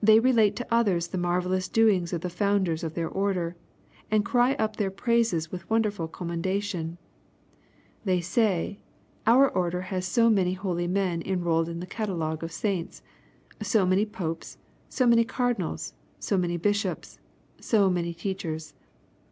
[0.03, 3.55] They relate to others the marvellous doings of the founders of their order,
[4.09, 6.97] and cry up their praises with wonderful commendation.
[8.03, 8.79] They say,
[9.27, 13.03] our order has so many holy men* enrolled in the catalogue of saints,
[13.61, 14.57] so many Popes,
[14.89, 17.19] so many Cardinals, so many bishops,
[17.59, 18.73] so many teachers.